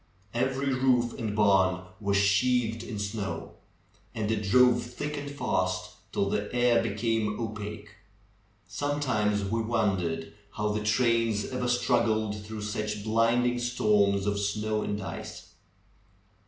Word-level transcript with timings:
Every 0.33 0.73
roof 0.73 1.13
and 1.19 1.35
barn 1.35 1.83
was 1.99 2.17
sheathed 2.17 2.81
in 2.81 2.97
snow. 2.97 3.51
And 4.15 4.31
it 4.31 4.41
drove 4.41 4.81
thick 4.81 5.15
and 5.15 5.29
fast, 5.29 5.91
till 6.11 6.27
the 6.27 6.51
air 6.55 6.81
became 6.81 7.39
opaque. 7.39 7.93
Some 8.67 8.99
times 8.99 9.43
we 9.45 9.61
w'ondered 9.61 10.33
how' 10.53 10.69
the 10.69 10.83
trains 10.83 11.45
ever 11.51 11.67
struggled 11.67 12.43
through 12.43 12.63
such 12.63 13.03
blinding 13.03 13.59
storms 13.59 14.25
of 14.25 14.39
snow 14.39 14.81
and 14.81 14.99
ice. 14.99 15.53